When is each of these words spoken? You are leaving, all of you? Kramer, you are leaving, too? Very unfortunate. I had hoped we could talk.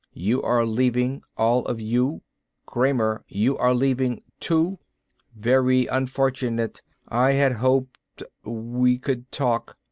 You 0.17 0.41
are 0.41 0.65
leaving, 0.65 1.21
all 1.37 1.63
of 1.67 1.79
you? 1.79 2.23
Kramer, 2.65 3.23
you 3.27 3.55
are 3.59 3.75
leaving, 3.75 4.23
too? 4.39 4.79
Very 5.35 5.85
unfortunate. 5.85 6.81
I 7.09 7.33
had 7.33 7.51
hoped 7.51 8.23
we 8.43 8.97
could 8.97 9.31
talk. 9.31 9.77